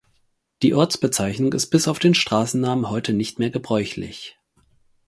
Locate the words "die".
0.63-0.73